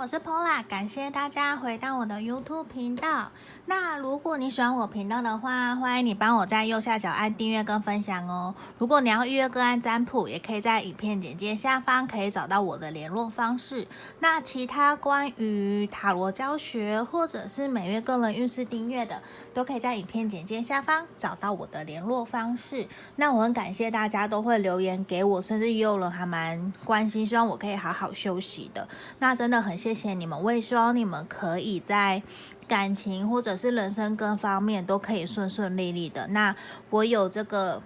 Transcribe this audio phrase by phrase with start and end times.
[0.00, 3.30] 我是 Pola，感谢大家回到我的 YouTube 频道。
[3.66, 8.54] 那如果你喜欢我频道的话，欢迎你帮我在右下角按订阅跟分享哦。
[8.78, 13.86] 如果你要预约个案占卜，也可以在影片简介下方可以找到我的联络方式。
[14.18, 19.22] 那其他关于塔罗教学或者是每月个人运势订阅的，
[19.54, 22.88] 都可以在影片简介下方找到我的联络方式。
[23.16, 28.88] 那我很感谢大家都会留言给我，甚至也有人还蛮关心，希望我可以好好休息的。
[29.20, 32.20] 那真的很谢谢你们，我也希望你们可以在。
[32.70, 36.28] 感情或者是人生各方面都可以顺顺利利的。
[36.28, 36.54] 那
[36.88, 37.82] 我有这个，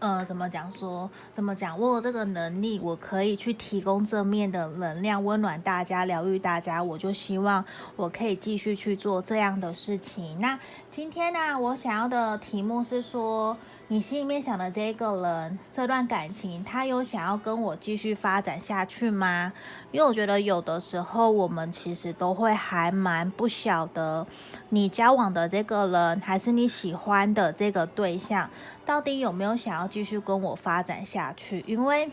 [0.00, 1.08] 呃，怎么讲说？
[1.34, 1.80] 怎么讲？
[1.80, 6.82] 我有这个能力，我可以去提供正面的能量，温暖大家，疗愈大家。
[6.82, 7.64] 我就希望
[7.96, 10.38] 我可以继续去做这样的事情。
[10.42, 10.60] 那
[10.90, 13.56] 今天呢，我想要的题目是说。
[13.88, 19.52] 你心里面想的这个人，这段感情，他有想要跟我继续发展下去吗？
[19.92, 24.26] 因为我觉得有的时候我们其实都会还蛮不晓得，
[24.70, 28.50] 你交往的这个人，还是你喜欢的这个对象，
[28.84, 31.62] 到底有没有想要继续跟我发展下去？
[31.64, 32.10] 因为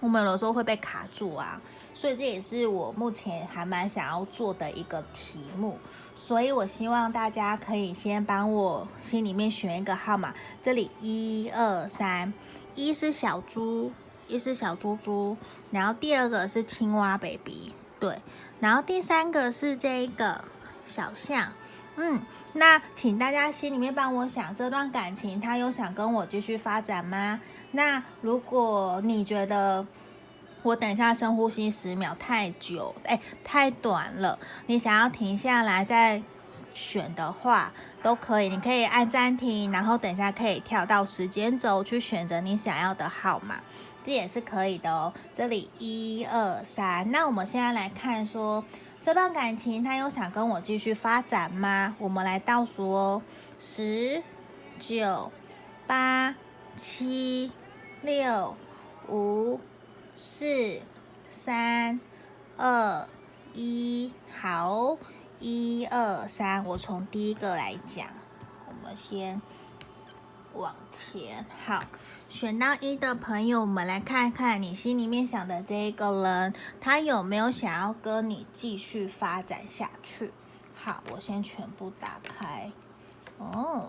[0.00, 1.60] 我们有的时候会被卡住啊，
[2.00, 5.76] 所以这也是我目前还蛮想要做的一个题目。
[6.16, 12.32] 所以我希望大家可以先帮我心里面选一个号码，这里一二三，
[12.74, 13.92] 一是小猪，
[14.28, 15.36] 一是小猪猪，
[15.70, 18.18] 然后第二个是青蛙 baby，对，
[18.60, 20.42] 然后第三个是这个
[20.86, 21.52] 小象，
[21.96, 22.22] 嗯，
[22.54, 27.42] 那请大家心里面帮我想，这段感情他有想跟我继续发展吗？
[27.72, 29.86] 那如果你觉得，
[30.62, 34.38] 我等一下深呼吸十秒，太久，哎，太短了。
[34.66, 36.22] 你想要停下来再
[36.74, 37.72] 选的话，
[38.02, 38.48] 都可以。
[38.48, 43.60] 你可以按暂停，然后等一下可以跳到时间轴去选择你想要的号码，
[44.04, 45.12] 这也是可以的哦。
[45.34, 48.62] 这里一二三，那我们现在来看说
[49.00, 51.96] 这段感情，他有想跟我继续发展吗？
[51.98, 53.22] 我们来倒数哦，
[53.58, 54.22] 十、
[54.78, 55.32] 九、
[55.86, 56.34] 八、
[56.76, 57.50] 七、
[58.02, 58.54] 六、
[59.08, 59.58] 五。
[60.22, 60.82] 四、
[61.30, 61.98] 三、
[62.58, 63.08] 二、
[63.54, 64.98] 一，好，
[65.40, 68.06] 一二三，我从第一个来讲，
[68.68, 69.40] 我们先
[70.52, 71.82] 往前，好，
[72.28, 80.34] 选到一的朋友，我们来看看你心里面想的这一个人，他有没有想要跟你继续发展下去？
[80.74, 82.70] 好，我先全部打开，
[83.38, 83.88] 哦。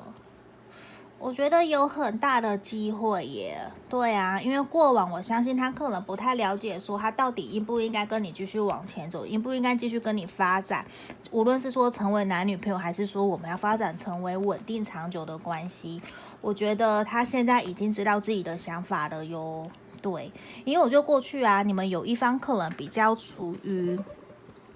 [1.24, 3.56] 我觉得有很大的机会耶，
[3.88, 10.84] 对啊，因为过往我相信他可能不太了解，说他到底应不应该跟你继续往前走，应不应该继续跟你发展，
[11.30, 16.02] 无论是说成为男女朋友，还是说我们要发展成为稳定长久的关系，
[16.42, 19.70] 我觉得他现在已经知道自己的想法了哟，
[20.02, 20.32] 对，
[20.66, 24.00] 因为我觉得过去啊，你们有一方可能比较处于。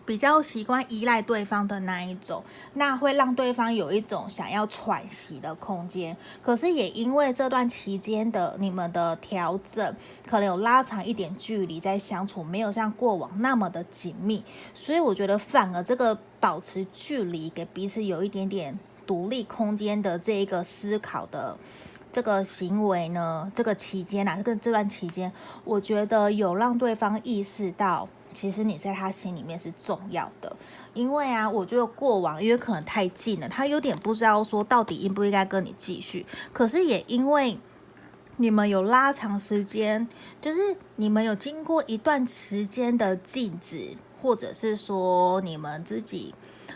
[0.05, 2.43] 比较习惯依赖对方的那一种，
[2.75, 6.15] 那会让对方有一种想要喘息的空间。
[6.43, 9.95] 可是也因为这段期间的你们的调整，
[10.27, 14.43] 可能有拉长一点距离在相处，没有像过往那么的紧密。
[14.75, 18.77] 所以我觉得反而这个保持距离，给彼此有一点点
[19.07, 21.57] 独立空间的这一个思考的
[22.11, 25.31] 这个行为呢，这个期间啊，这个这段期间，
[25.63, 28.07] 我觉得有让对方意识到。
[28.35, 30.55] 其实你在他心里面是重要的，
[30.93, 36.25] 因为啊，我觉得过往因为可能太近了，他有点不知道说到底应不应该跟你继续。
[36.53, 37.57] 可是也因为
[38.37, 40.07] 你们有拉长时间，
[40.41, 46.35] 就是你们有经过一段时间的静止，或者是说你们自己。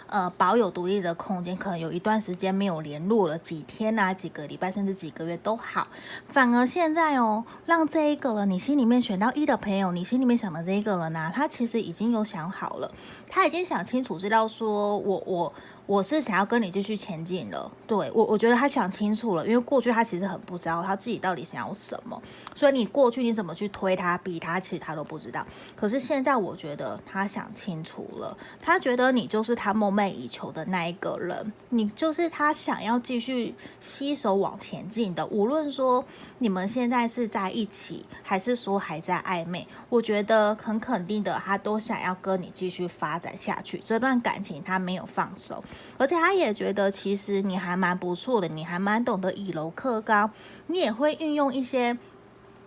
[0.10, 5.88] 呃，保有独立的空间，可能有一段时间没有联络了，几天啊，几个礼拜，甚至几个月都好。
[6.28, 12.92] 反而现在哦，让这一个人，你心里面选到一的朋友，你心里面想的这一个人呢、他其实已经有想好了，
[13.30, 15.54] 他已经想清楚，知道说我我。
[15.90, 22.22] 我是想要跟你继续前进了，对，我我觉得他想清楚了，因为过去他其实很不知道他自己到底想要什么，
[22.54, 25.44] 所以你过去你怎么去推他、逼他，其实他都不知道。
[25.76, 35.26] 可是现在我觉得他想清楚了，他觉得你就是他梦寐以求的那一个人，你就是他想要继续携手往前进的。
[35.26, 36.06] 无论说
[36.38, 43.82] 你们现在是在一起，还是说还在暧昧，我觉得很肯定的，他都想要跟你继续发展下去。
[43.84, 45.64] 这段感情他没有放手。
[45.98, 50.32] 而且他也觉得，其实你还蛮不错的，你还蛮懂得以柔克刚，
[50.68, 51.98] 你也会运用一些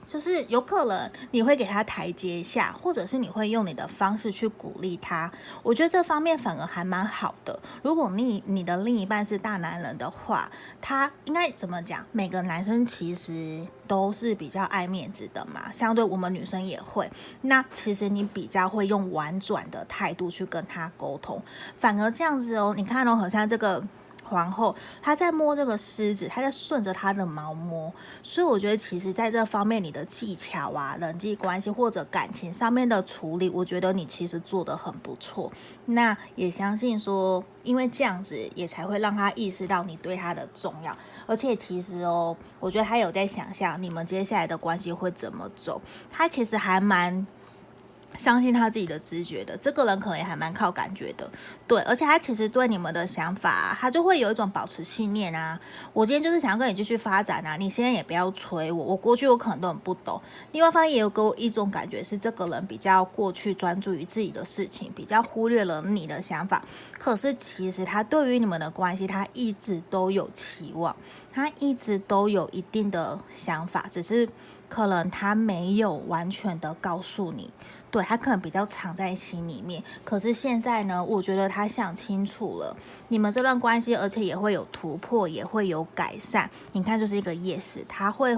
[0.06, 5.30] 就是有可能你会给他台阶下，或者是你会用你的方式去鼓励他。
[5.62, 7.58] 我觉得这方面反而还蛮好的。
[7.82, 10.50] 如果你你的另一半是大男人的话，
[10.80, 12.04] 他应该怎么讲？
[12.12, 17.10] 每个男生其实都是比较爱面子的嘛，相对我们女生也会。
[17.40, 21.42] 那其实你比较会用婉转的态度去跟他沟通，
[21.78, 23.82] 反而这样子哦，你看哦，好像这个。
[24.32, 27.92] 皇后，她在摸这个狮子，她在顺着它的毛摸，
[28.22, 35.52] 所以我觉得其实在这方面，你的技巧啊、人际关系或者感情上面的处理，我觉得你其实做得很不错。
[35.84, 40.96] 那也相信说，因为这样子，也才会让他意识到你对他的重要。
[41.26, 45.80] 而且其实哦，我觉得他有在想象你们接下来的关系会怎么走，
[46.10, 47.26] 他其实还蛮。
[48.18, 51.28] 相信他自己的直觉的，这个人可能也还蛮靠感觉的，
[51.66, 55.58] 对，而且他其实对你们的想法，他就会有一种保持信念啊。
[55.92, 60.20] 我今天就是想要跟你继续发展啊，你现在也不要催我，我过去我可能都很不懂。
[60.52, 66.62] 另外方也有给我一种感觉是，这个人比较过去专注于自己的事情，比较忽略了你的想法。
[66.98, 70.94] 可是其实他对于你们的关系，他一直都有期望，
[71.32, 74.28] 他一直都有一定的想法，只是
[74.68, 77.50] 可能他没有完全的告诉你。
[77.92, 82.74] 对，他可能比较藏在心里面，可是现在呢，我觉得他想清楚了，
[83.08, 86.50] 你们这段关系，而且也会有突破，也会有改善。
[86.72, 88.36] 你看，就是一个夜市他会。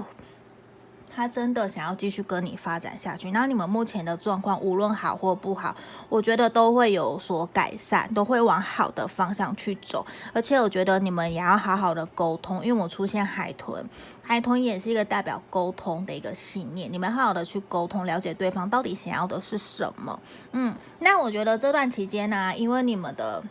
[1.15, 5.73] 他真的想要继续跟你发展下去，那你们目前的状况无论好或不好，
[6.09, 10.05] 我觉得都会有所改善，都会往好的方向去走。
[10.33, 13.83] 而且我觉得你们也要好好的沟通，因为我出现海豚，
[14.21, 16.91] 海豚也是一个代表沟通的一个信念。
[16.91, 20.19] 你们好好的去沟通，了解对方到底想要的是什么。
[20.51, 23.41] 嗯，那我觉得这段期间呢、因为你们的。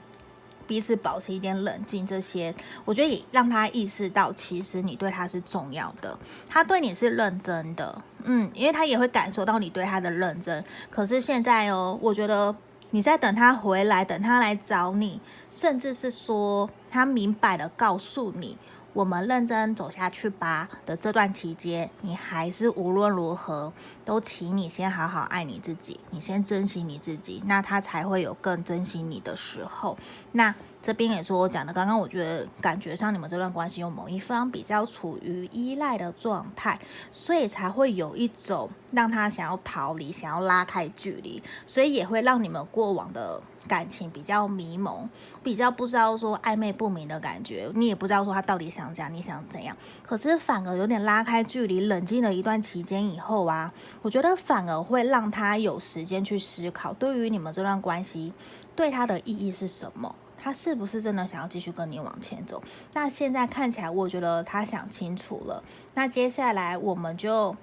[0.66, 6.18] 彼此保持一点冷静，这些我觉得也让他意识到，其实你对他是重要的，
[6.48, 10.64] 他对你是认真的，嗯，因为他也会感受到你对他的认真。
[10.90, 12.54] 可是现在哦，我觉得
[12.90, 15.20] 你在等他回来，等他来找你，
[15.50, 18.56] 甚至是说他明白的告诉你。
[18.94, 23.72] 我们认真走下去吧的这段期间，你还是无论如何
[24.04, 29.98] 都请你先好好爱你自己，你先珍惜你自己，那他才会有更珍惜你的时候。
[30.30, 36.78] 那这边也是我讲的，刚刚我觉得感觉上你们这段关系有某一方比较处于依赖的状态，
[37.10, 43.40] 所以才会有一种让他想要逃离、想要拉开距离，所以也会让你们过往的。
[43.66, 45.08] 感情比较迷蒙，
[45.42, 49.74] 比较不知道说暧昧不明的感觉，你也不知道说他到底想怎样，你想怎样。
[50.02, 53.72] 可是反而有点拉开距离，冷静了一段期间以后啊，
[54.02, 58.34] 我觉得反而会让他有时间去思考，对于你们这段关系，
[58.76, 60.14] 对他的意义是什么？
[60.44, 62.62] 他是不是真的想要继续跟你往前走？
[62.92, 65.64] 那现在看起来，我觉得他想清楚了。
[65.94, 67.56] 那接下来我们就。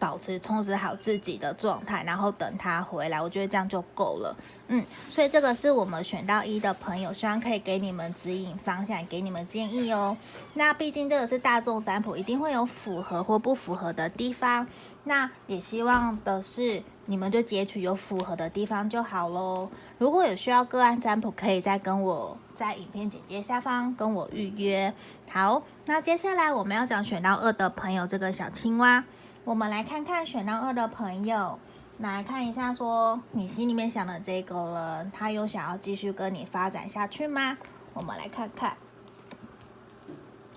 [0.00, 4.34] 保持充实好自己的状态，然后等他回来，我觉得这样就够了。
[4.68, 10.16] 嗯，所以这个是我们选到一的朋友，希望可以给你们指引方向，给你们建议哦。
[10.54, 14.66] 那毕竟这个是大众占卜，一定会有符合或不符合的地方。
[15.04, 19.68] 那也希望的是，你们就截取有符合的地方就好喽。
[19.98, 24.92] 如果有需要个案占卜，可以再跟我在影片简介下方跟我预约。
[25.30, 29.04] 好，那接下来我们要讲选到二的朋友，这个小青蛙。
[29.44, 31.58] 我们来看看选到二的朋友，
[31.98, 37.56] 来看一下，说你心里面想的这个人，他有想要继续跟你发展下去吗？
[37.92, 38.76] 我们来看看。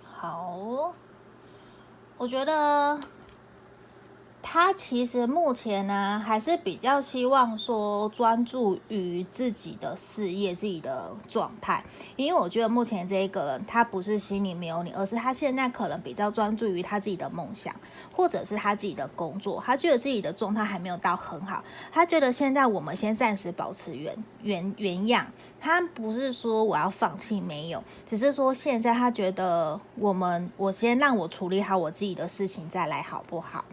[0.03, 0.93] 好，
[2.17, 2.99] 我觉得。
[4.45, 11.83] 他其实目前呢，还是比较希望说专注于自己的事业、自己的状态，
[12.17, 17.73] 因为我觉得目前这一个人，他不是心里没有你，而是他现在可能比较专注于他自己的梦想，
[18.11, 25.25] 或者是他自己的工作，他觉得自己的状态还没有到很好，他觉得现在我们先暂时保持原原原样，
[25.59, 33.63] 他不是说我要放弃没有，只是说现在他觉得我们我先让我处理好我自己的事情再来好不好？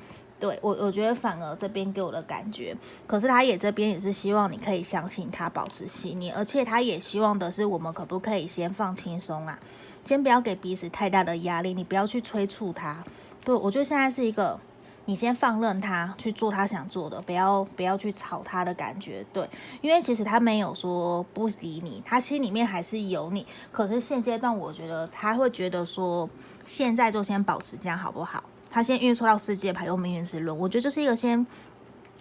[0.40, 2.75] 对我，我觉得反而这边给我的感觉，
[3.06, 9.59] 可是他也这边也是希望你可以相信他，保持细腻，而且他也希望的是我们可不可以先放轻松啊，
[10.04, 13.04] 先不要给彼此太大的压力，你不要去催促他。
[13.44, 14.59] 对，我觉得现在是一个
[15.04, 19.25] 你先放任他去做他想做的，不要不要去吵他的感觉。
[19.32, 19.49] 对，
[19.80, 26.28] 因为其实他没有说不理你，他心里面还是有你，可是现阶段我觉得他会觉得说，
[26.64, 28.44] 现在就先保持这样好不好？
[28.71, 31.47] 他先运输到世界牌又命运之轮，我觉得就是一个先，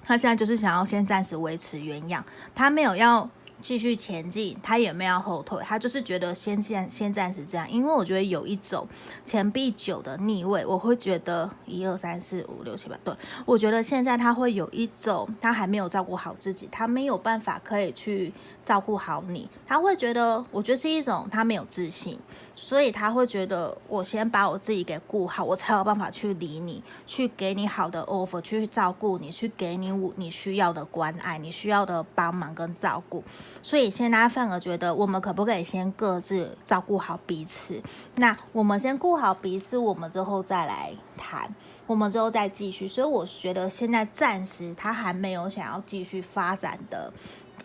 [0.04, 2.26] 他现在就是想要先暂时维持原样，
[2.56, 3.30] 他没有要
[3.62, 8.88] 继续前进，他也没有后退，他就是觉得先先先暂时这样，因为我觉得有一种
[9.26, 13.14] 钱币九的逆位，我会觉得一二三四五六七八，对，
[13.46, 18.34] 我觉得现在他会有一种他还没有照顾好自己，他没有办法可以去
[18.70, 22.20] 照顾好你，他会觉得，我觉得是一种他没有自信，
[22.56, 33.24] 所以他会觉得我先把我自己给顾好，我才有办法去理你，去给你好的 offer，去照顾你，去给你你需要的关爱，你需要的帮忙跟照顾。
[33.64, 37.82] 所以现在反而觉得，我们可不可以先各自照顾好彼此？
[38.18, 41.52] 那我们先顾好彼此，我们之后再来谈，
[41.88, 42.88] 我们之后再继续。
[42.88, 47.12] 所以我觉得现在暂时他还没有想要继续发展的，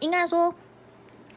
[0.00, 0.54] 应该说。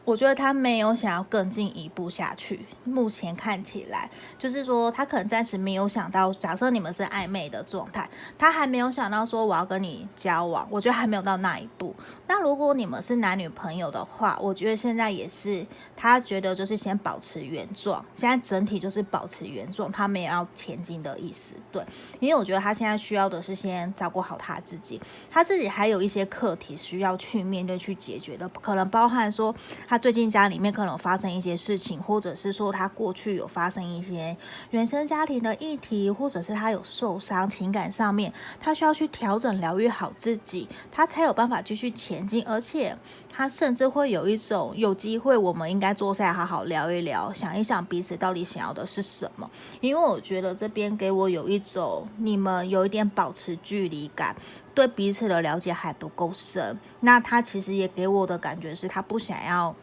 [0.08, 11.94] 我觉得他没有想要更进一步下去，目前看起来就是说他可能暂时没有想到，假设你们是暧昧的状态，他还没有想到说我要跟你交往，我觉得还没有到那一步。
[12.26, 21.54] 那如果你们是男女朋友的话，我觉得现在也是他觉得就是先保持原状，现在整体就是保持原状，他没有要前进的意思。
[21.70, 21.84] 对，
[22.18, 24.98] 因为我觉得他现在需要的是先照顾好他自己，
[25.30, 29.54] 他自己还有一些课题需要去面对去解决的，可能包含说
[29.86, 29.97] 他。
[29.98, 34.36] 最近家里面可能发生一些事情，或者是说他过去有发生一些
[34.70, 42.44] 原生家庭的议题，或者是他有受伤，情感上面他需要去调整、疗愈好自己，他才有办法继续前进。
[42.46, 42.96] 而且
[43.28, 49.50] 他甚至会有一种有机会，我们应该坐下来好好聊一聊，想一想彼此到底想要的是什么。
[49.80, 54.34] 因为我觉得这边给我有一种你们有一点保持距离感，
[54.74, 56.78] 对彼此的了解还不够深。
[57.00, 59.74] 那他其实也给我的感觉是他不想要。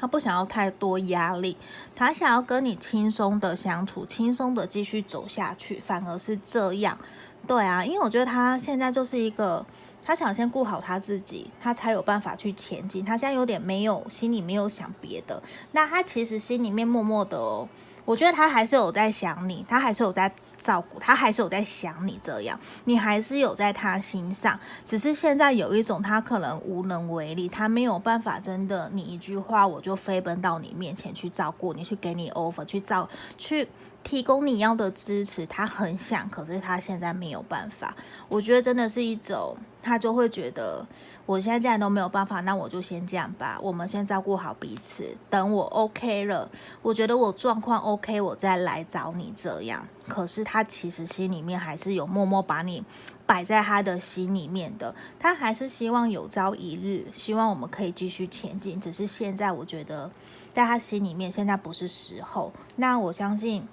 [0.00, 1.56] 他不想要太多压力，
[1.94, 6.98] 他想要跟你轻松的相处，轻松的继续走下去，反而是这样。
[7.46, 9.64] 对啊，因为我觉得他现在就是一个，
[10.02, 13.04] 他想先顾好他自己，他才有办法去前进。
[13.04, 15.42] 他现在有点没有，心里没有想别的，
[15.72, 17.68] 那他其实心里面默默的哦，
[18.04, 20.32] 我觉得他还是有在想你，他还是有在。
[20.60, 33.66] 照顾他还是有在想你这样，你还是有在他心上，只是现在有一种他可能无能为力，他没有办法真的你一句话我就飞奔到你面前去照顾你，去给你 offer，去照去
[34.02, 37.94] 提供你要的支持，他很想，可是他现在没有办法。
[38.28, 40.86] 我觉得真的是一种，他就会觉得。
[41.26, 43.56] 我现在既然都没有办法，那我就先这样吧。
[43.62, 46.50] 我们先照顾好彼此，等我 OK 了，
[46.82, 49.86] 我觉得我状况 OK，我再来找你这样。
[50.08, 52.82] 可是他其实心里面还是有默默把你
[53.26, 58.80] 摆在他的心里面的，他还是希望有朝一日，希望我们可以继续前进。
[58.80, 60.10] 只是现在我觉得，
[60.52, 62.52] 在他心里面现在不是时候。
[62.74, 63.68] 那我相信。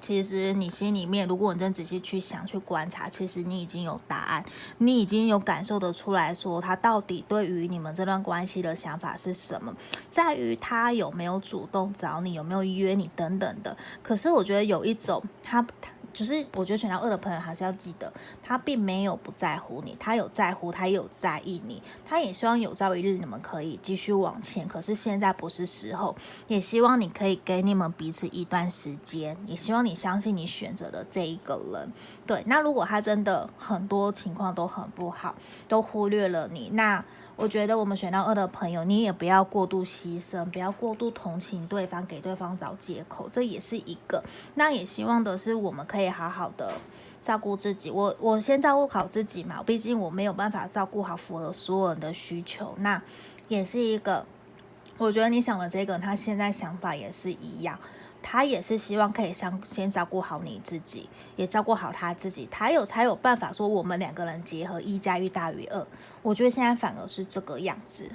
[0.00, 4.44] 其实你心里面，如果你真仔细去想、去观察，其实你已经有答案，
[4.78, 9.74] 你已经有感受得出来说他到底对于你们这段关系的想法是什么，
[10.10, 13.76] 在于他有没有主动找你，有没有约你等等的。
[14.02, 15.66] 可是我觉得有一种他。
[16.16, 18.10] 只是我觉得选到二的朋友还是要记得，
[18.42, 24.66] 他并没有不在乎你，他有在乎，他也有在意你，他也希望有朝一日你们可以继续往前。
[24.66, 26.16] 可是现在不是时候，
[26.48, 31.92] 也希望你可以给你们彼此一段时间，也希望你相信你选择的这一个人。
[32.26, 35.34] 对，那如果他真的很多情况都很不好，
[35.68, 37.04] 都忽略了你，那。
[37.36, 44.24] 我觉得我们选到二的朋友，你也不要过度牺牲，不要过度同情对方，给对方找借口，这也是一个。
[44.54, 46.72] 那也希望的是，我们可以好好的
[47.22, 47.90] 照顾自己。
[47.90, 52.74] 我我先照顾好自己嘛，毕竟我没有办法照顾好符合所有人的需求。
[52.78, 53.02] 那
[53.48, 54.24] 也是一个，
[54.96, 57.78] 我觉得你想的这个，他现在想法也是一样。
[58.28, 65.86] 他也是希望可以先先照顾好你自己，也照顾好他自己，他有才有办法说我们两个人结合一加一大于二。
[66.22, 68.10] 我觉得现在反而是这个样子，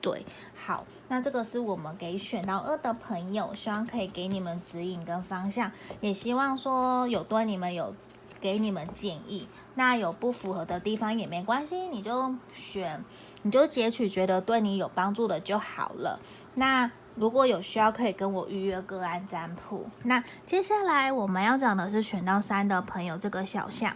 [0.00, 0.26] 对，
[0.66, 7.94] 好，那这个是我们给选到二的朋友，希望可以给你们指引跟方向，也希望说有对你们有
[8.40, 13.04] 给你们建议，那有不符合的地方也没关系，你就选，
[13.42, 16.18] 你就截取觉得对你有帮助的就好了，
[16.56, 16.90] 那。
[17.14, 19.86] 如果有需要，可以跟我预约个案占卜。
[20.04, 23.94] 那接下来我们要讲的是选到三的朋友这个小项。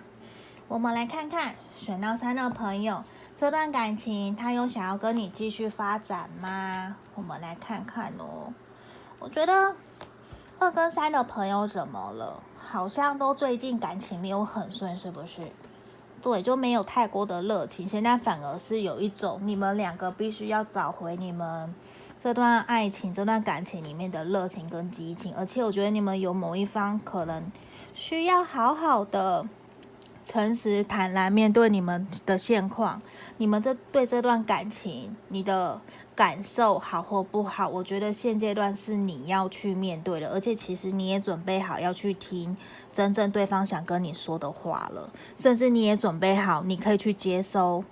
[0.69, 3.05] 我们来看看选到三的朋友，
[3.35, 6.97] 这段感情他有想要跟你继续发展吗？
[7.15, 8.53] 我们来看看哦。
[9.19, 9.75] 我觉得
[10.59, 12.43] 二跟三的朋友怎么了？
[12.59, 15.51] 好像都最近感情没有很顺，是不是？
[16.21, 17.89] 对，就没有太过的热情。
[17.89, 21.73] 现在反而是有一种，你们两个必须要找回你们。
[22.19, 27.51] 这段爱情、这段感情里面的热情跟激情，而且我觉得你们有某一方可能
[27.95, 29.47] 需要好好的
[30.25, 33.01] 诚实坦然面对你们的现况，
[33.37, 35.81] 你们这对这段感情，你的
[36.17, 42.57] 感受好或不好，我觉得现阶段是你要去面对的，而且其实你也准备好要去听
[42.93, 47.85] 真正对方想跟你说的话了，甚至你也准备好，你可以去接收，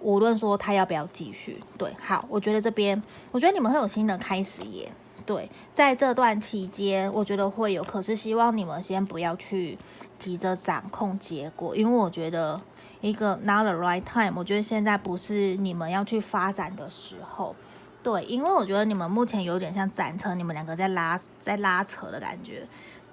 [0.00, 1.60] 无论说他要不要继续。
[1.76, 4.90] 对，好，我觉得这边，我觉得你们会有新的开始耶。
[5.26, 9.76] 对，在这段期间，我觉得会有，可是希望你们先不要去
[10.18, 12.60] 急着掌控结果，因为我觉得
[13.00, 17.54] 一个 not the right time，我觉得现在不是你们要去发展的时候。
[18.02, 22.66] 对，因为我觉得你们目前有点像战车，你们两个在拉在拉扯的感觉。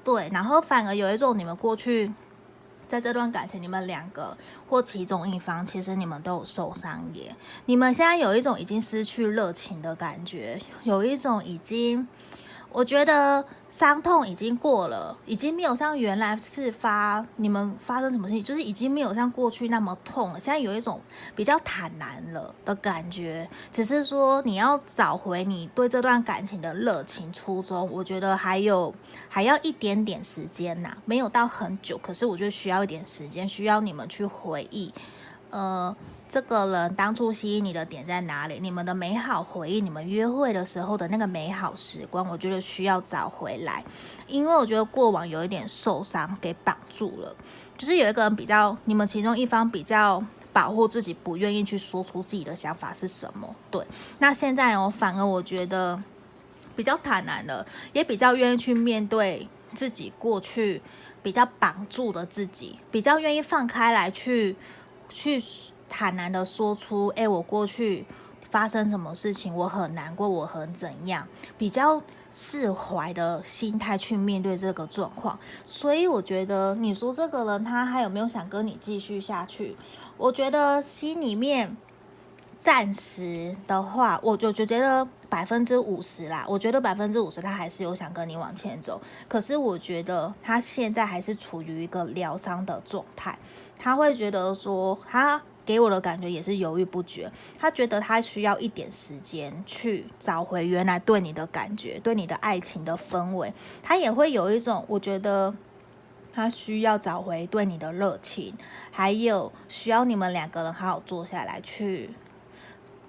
[0.03, 2.13] 对，然后反而有一种你们过去。
[2.87, 4.37] 在这段感情，你们两个
[4.69, 7.35] 或其中一方，其实你们都有受伤耶。
[7.65, 12.07] 你们现在有一种已经失去热情的感觉，有一种已经。
[12.75, 20.39] 我觉得伤痛已经过了，已经没有像原来是发你们发生什么事情，就是已经没有像过去那么痛了。
[20.39, 21.00] 现在有一种
[21.38, 28.94] 比较坦然了的感觉，只是说你要找回你对这段感情的热情初衷，我觉得还有
[29.29, 34.94] 还要一点点时间呐，没有到很久，可是我觉得需要一点时间，需要你们去回忆，
[35.50, 35.96] 呃。
[36.35, 38.59] 这个人当初吸引你的点在哪里？
[38.59, 43.81] 你们的美好回忆，你们约会的时候的那个美好时光，我觉得需要找回来，
[44.27, 47.33] 因为我觉得过往有一点受伤给绑住了，
[47.77, 53.55] 就是有一个人比较，你们其中一方比较保护自己，不愿意去说出自己的想法是什么。
[53.71, 53.81] 对，
[54.19, 55.97] 那现在我反而我觉得
[56.75, 60.81] 比较坦然了，也比较愿意去面对自己过去
[61.23, 64.57] 比较绑住的自己，比较愿意放开来去
[65.07, 65.41] 去。
[65.97, 68.05] 坦然的说出，哎，我过去
[68.51, 71.25] 发生什么事情，我很难过，我很怎样，
[71.57, 72.01] 比较
[72.33, 75.39] 释怀的心态去面对这个状况。
[75.65, 79.77] 所以我觉得，你说这个人他还有没有想跟你继续下去？
[80.17, 81.77] 我觉得心里面
[82.57, 86.43] 暂时的话，我就觉得百分之五十啦。
[86.45, 88.99] 我觉得百分之五十他还是有想跟你往前走，
[89.29, 93.39] 可是我觉得他现在还是处于一个疗伤的状态，
[93.77, 95.41] 他会觉得说他。
[95.65, 103.51] 给我的感觉也是犹豫不决，他觉得他需要一点时间去找回原来对你的感觉，对你的爱情的氛围。
[103.81, 105.53] 他也会有一种，我觉得
[106.31, 108.53] 他需要找回对你的热情，
[108.91, 112.12] 还有需要你们两个人好好坐下来，去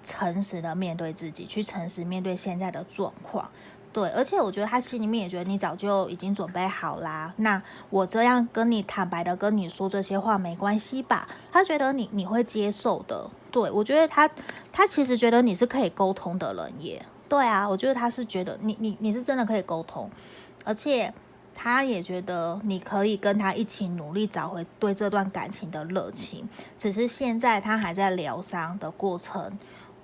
[0.03, 3.51] 诚实的面对自己，去诚实面对现在的状况。
[3.97, 7.33] 对，而且我觉得他心里面也觉得你早就已经准备好啦。
[7.37, 11.27] 那我这样跟你坦白的跟你说这些话没关系吧？
[11.51, 13.27] 他觉得你你会接受的。
[13.49, 14.29] 对，我觉得他
[14.71, 17.03] 他其实觉得你是可以沟通的人耶。
[17.27, 20.07] 对啊，我觉得他是觉得你你你是真的可以沟通，
[20.63, 21.11] 而且
[21.55, 26.47] 他也觉得你可以跟他一起努力找回对这段感情的热情。
[26.77, 29.57] 只是现在他还在疗伤的过程，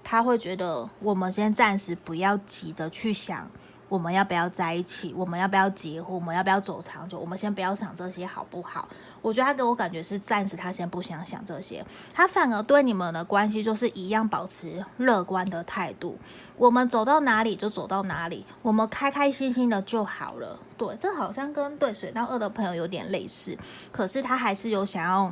[0.03, 3.47] 他会觉得我们先暂时不要急着去想。
[3.93, 5.13] 我们要不要在一起？
[5.15, 6.15] 我们要不要结婚？
[6.15, 7.19] 我们要不要走长久？
[7.19, 8.89] 我们先不要想这些，好不好？
[9.21, 16.17] 我觉得他给我感觉是暂时他先不想想这些，他反而对你们的关系就是一样保持乐观的态度。
[16.57, 20.57] 我们走到哪里就走到哪里，我们开开心心的就好了。
[20.75, 23.55] 对，这好像跟对水到二的朋友有点类似，
[23.91, 25.31] 可是他还是有想要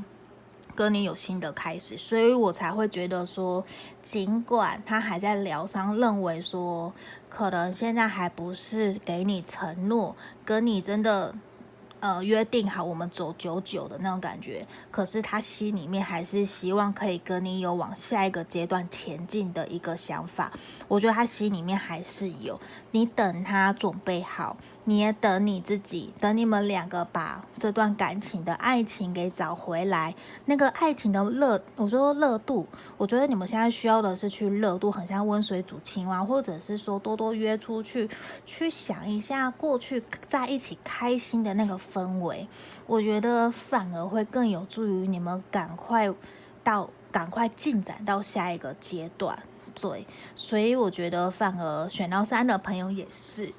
[0.76, 3.66] 跟你有新的开始，所以我才会觉得说，
[4.04, 6.94] 尽管他还在疗伤，认为说。
[7.32, 10.16] 可能现在还不是给你承诺，
[10.46, 11.34] 跟你真的。
[12.02, 20.52] 呃，约定好我们走久久的那种感觉，可是他心里面还是希望可以跟你有往下一个阶段前进的一个想法。
[20.88, 30.16] 我觉得他心里面还是有，你等他准备好，你也等你自己，等你们两个把这段感情的爱情给找回来，
[30.46, 32.66] 那个爱情的热，我说热度，
[32.98, 38.10] 我觉得你们现在需要的是去热度，很像温水煮青蛙，或者是说多多约出去，
[38.46, 41.82] 去想一下过去在一起开心的那个。
[41.92, 42.48] 氛围，
[42.86, 46.14] 我觉得反而会更有助于你们赶快
[46.64, 49.38] 到赶快进展到下一个阶段。
[49.74, 53.52] 对，所以我觉得反而选到三的朋友也是，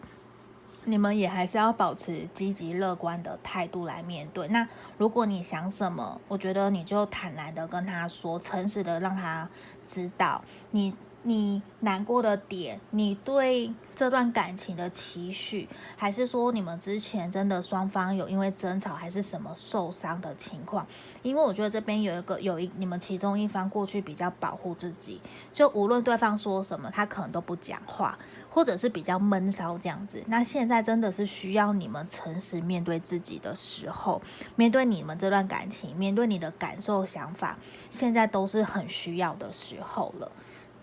[0.84, 4.48] 你们也还是要保持积极乐观的态度来面对。
[4.48, 4.66] 那
[4.98, 9.48] 如果你想什么，我觉得你就坦然的跟他说，诚实的让他
[9.86, 10.94] 知道你。
[11.24, 20.84] 你难过的点，你对这段感情的期许，还是说你们之前真的双方有因为争吵还是什么受伤的情况？
[21.22, 25.20] 因为我觉得这边有一个有一你们其中一方过去比较保护自己，
[25.52, 28.18] 就无论对方说什么，他可能都不讲话，
[28.50, 30.20] 或者是比较闷骚这样子。
[30.26, 34.20] 那现在真的是需要你们诚实面对自己的时候，
[34.56, 37.56] 面对你们这段感情，面对你的感受想法，
[37.90, 40.32] 现在都是很需要的时候了。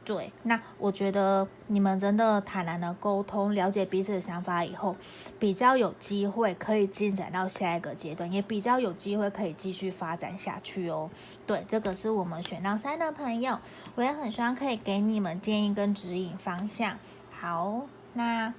[0.09, 4.95] 对，那我觉得你们真的坦然的沟通，了解彼此的想法以后，
[5.37, 11.07] 比较有机会可以进展到下一个阶段，也比较有机会可以继续发展下去哦。
[11.45, 13.59] 对，这个是我们选到三的朋友，
[13.93, 16.97] 我也很希望可以给你们建议跟指引方向。
[17.29, 17.81] 好，
[18.13, 18.51] 那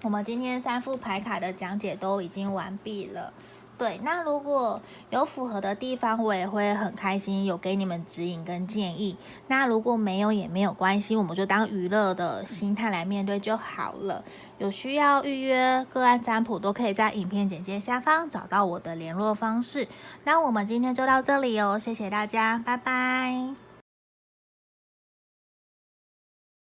[0.00, 3.34] 我们今天三副牌卡的讲解都已经完毕了。
[3.80, 9.16] 对，那如果有符合的地方，我也会很开心，有给你们指引跟建议。
[9.46, 14.22] 那如果没有也没有关系，我们就当娱乐的心态来面对就好了。
[14.58, 19.88] 有需要预约个案占卜，都可以在影片简介下方找到我的联络方式。
[20.24, 23.69] 那我们今天就到这里哦，谢谢大家，拜拜。